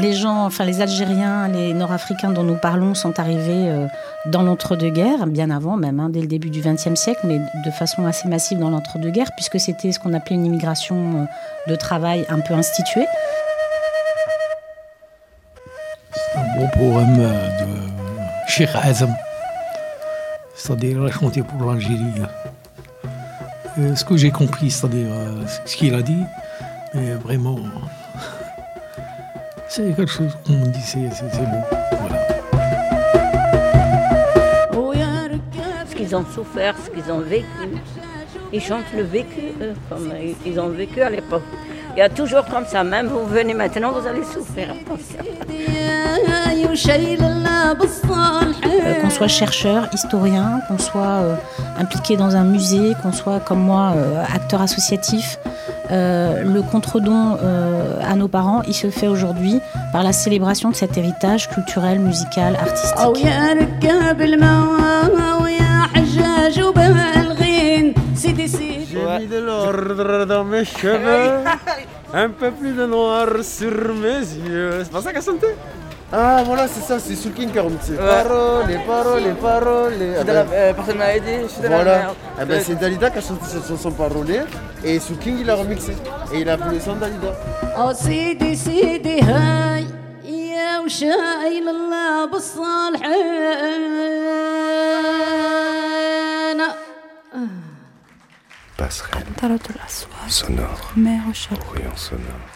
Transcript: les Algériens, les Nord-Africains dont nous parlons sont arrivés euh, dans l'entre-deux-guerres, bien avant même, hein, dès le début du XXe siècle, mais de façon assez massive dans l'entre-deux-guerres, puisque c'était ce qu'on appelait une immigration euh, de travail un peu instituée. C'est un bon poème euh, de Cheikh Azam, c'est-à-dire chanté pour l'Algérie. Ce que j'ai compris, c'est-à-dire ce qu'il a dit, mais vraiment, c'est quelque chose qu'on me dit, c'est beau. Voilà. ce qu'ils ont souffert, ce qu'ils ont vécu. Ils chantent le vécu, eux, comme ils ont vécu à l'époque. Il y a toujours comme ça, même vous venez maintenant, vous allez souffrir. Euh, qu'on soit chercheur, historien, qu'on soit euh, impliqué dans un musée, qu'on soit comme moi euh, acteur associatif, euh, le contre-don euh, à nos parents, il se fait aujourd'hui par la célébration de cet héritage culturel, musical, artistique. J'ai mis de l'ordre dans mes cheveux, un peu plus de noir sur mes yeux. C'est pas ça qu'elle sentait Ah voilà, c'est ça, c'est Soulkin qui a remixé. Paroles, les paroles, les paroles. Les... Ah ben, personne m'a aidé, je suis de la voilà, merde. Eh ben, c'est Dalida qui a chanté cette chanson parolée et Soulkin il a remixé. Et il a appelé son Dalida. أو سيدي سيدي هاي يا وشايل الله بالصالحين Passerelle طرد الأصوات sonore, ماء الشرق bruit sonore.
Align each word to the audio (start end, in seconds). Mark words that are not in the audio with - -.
les 0.00 0.80
Algériens, 0.80 1.48
les 1.48 1.72
Nord-Africains 1.72 2.30
dont 2.30 2.42
nous 2.42 2.56
parlons 2.56 2.94
sont 2.94 3.18
arrivés 3.18 3.68
euh, 3.68 3.86
dans 4.26 4.42
l'entre-deux-guerres, 4.42 5.26
bien 5.26 5.50
avant 5.50 5.76
même, 5.76 6.00
hein, 6.00 6.08
dès 6.10 6.20
le 6.20 6.26
début 6.26 6.50
du 6.50 6.60
XXe 6.60 6.94
siècle, 6.94 7.20
mais 7.24 7.38
de 7.64 7.70
façon 7.70 8.04
assez 8.06 8.28
massive 8.28 8.58
dans 8.58 8.70
l'entre-deux-guerres, 8.70 9.32
puisque 9.36 9.60
c'était 9.60 9.92
ce 9.92 9.98
qu'on 9.98 10.14
appelait 10.14 10.36
une 10.36 10.46
immigration 10.46 10.96
euh, 10.96 11.70
de 11.70 11.76
travail 11.76 12.26
un 12.28 12.40
peu 12.40 12.54
instituée. 12.54 13.06
C'est 16.12 16.38
un 16.38 16.56
bon 16.56 16.68
poème 16.68 17.16
euh, 17.20 17.64
de 17.64 17.70
Cheikh 18.48 18.70
Azam, 18.74 19.14
c'est-à-dire 20.54 21.12
chanté 21.12 21.42
pour 21.42 21.68
l'Algérie. 21.68 22.22
Ce 23.94 24.04
que 24.04 24.16
j'ai 24.16 24.30
compris, 24.30 24.70
c'est-à-dire 24.70 25.08
ce 25.66 25.76
qu'il 25.76 25.94
a 25.94 26.00
dit, 26.00 26.22
mais 26.94 27.12
vraiment, 27.12 27.58
c'est 29.76 29.94
quelque 29.94 30.10
chose 30.10 30.34
qu'on 30.46 30.54
me 30.54 30.66
dit, 30.68 30.80
c'est 30.80 31.00
beau. 31.00 31.62
Voilà. 32.00 32.16
ce 35.86 35.94
qu'ils 35.94 36.16
ont 36.16 36.24
souffert, 36.34 36.74
ce 36.82 36.88
qu'ils 36.90 37.12
ont 37.12 37.20
vécu. 37.20 37.44
Ils 38.54 38.62
chantent 38.62 38.92
le 38.94 39.02
vécu, 39.02 39.52
eux, 39.60 39.74
comme 39.90 40.10
ils 40.46 40.58
ont 40.58 40.68
vécu 40.70 41.02
à 41.02 41.10
l'époque. 41.10 41.42
Il 41.94 41.98
y 41.98 42.02
a 42.02 42.08
toujours 42.08 42.46
comme 42.46 42.64
ça, 42.64 42.84
même 42.84 43.08
vous 43.08 43.26
venez 43.26 43.52
maintenant, 43.52 43.92
vous 43.92 44.06
allez 44.06 44.24
souffrir. 44.24 44.74
Euh, 48.66 48.94
qu'on 49.00 49.10
soit 49.10 49.28
chercheur, 49.28 49.88
historien, 49.92 50.60
qu'on 50.68 50.78
soit 50.78 51.02
euh, 51.02 51.34
impliqué 51.78 52.16
dans 52.16 52.34
un 52.36 52.44
musée, 52.44 52.92
qu'on 53.02 53.12
soit 53.12 53.40
comme 53.40 53.60
moi 53.60 53.92
euh, 53.96 54.22
acteur 54.34 54.62
associatif, 54.62 55.38
euh, 55.90 56.42
le 56.42 56.62
contre-don 56.62 57.38
euh, 57.40 57.98
à 58.02 58.14
nos 58.16 58.28
parents, 58.28 58.62
il 58.66 58.74
se 58.74 58.90
fait 58.90 59.08
aujourd'hui 59.08 59.60
par 59.92 60.02
la 60.02 60.12
célébration 60.12 60.70
de 60.70 60.74
cet 60.74 60.96
héritage 60.96 61.48
culturel, 61.50 62.00
musical, 62.00 62.56
artistique. 62.56 62.98
J'ai 68.90 69.18
mis 69.18 69.26
de 69.26 69.38
l'ordre 69.38 70.24
dans 70.24 70.44
mes 70.44 70.64
cheveux, 70.64 71.44
un 72.14 72.30
peu 72.30 72.50
plus 72.50 72.72
de 72.72 72.86
noir 72.86 73.28
sur 73.42 73.94
mes 73.94 74.20
yeux. 74.20 74.82
C'est 74.84 74.92
pas 74.92 75.02
ça 75.02 75.12
qu'elle 75.12 75.22
sentait 75.22 75.54
Ah 76.13 76.43
voilà, 76.45 76.67
c'est 76.67 76.81
ça, 76.81 76.99
c'est 76.99 77.15
Soulkin 77.15 77.47
qui 77.47 77.57
a 77.57 77.61
remixé. 77.61 77.93
Paroles, 77.95 78.67
les 78.67 78.79
paroles, 78.79 79.23
les 79.23 79.31
paroles. 79.31 79.93
Les... 79.97 80.17
Ah 80.17 80.23
ben, 80.25 80.45
personne 80.75 80.97
m'a 80.97 81.15
aidé, 81.15 81.43
je 81.43 81.47
suis 81.47 81.61
de 81.61 81.67
la 81.69 81.75
voilà, 81.75 81.97
merde. 81.99 82.15
Eh 82.41 82.45
ben, 82.45 82.61
c'est 82.65 82.75
Dalida 82.75 83.09
qui 83.09 83.17
a 83.19 83.21
chanté 83.21 83.45
cette 83.47 83.65
chanson 83.67 83.91
parolée 83.91 84.41
et 84.83 84.99
Soulkin 84.99 85.35
il 85.39 85.49
a 85.49 85.55
remixé. 85.55 85.95
Et 86.33 86.39
il 86.41 86.49
a 86.49 86.53
appelé 86.53 86.79
son 86.81 86.95
Dalida. 86.95 87.33
أو 87.77 87.93
سيدي 87.93 88.55
سيدي 88.55 89.21
هاي 89.21 89.85
يا 90.25 90.79
وشايل 90.79 91.69
الله 91.69 92.25
بالصالحين 92.25 93.41
Passerelle 98.77 99.41
طرد 99.41 99.65
الأصوات 99.69 100.31
sonore, 100.31 100.97
ماء 100.97 101.29
الشرق 101.29 101.59
bruit 101.59 101.97
sonore. 101.97 102.49